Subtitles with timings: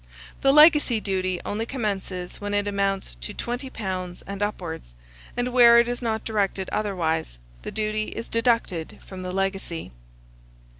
[0.41, 4.95] The legacy duty only commences when it amounts to £20 and upwards;
[5.37, 9.91] and where it is not directed otherwise, the duty is deducted from the legacy.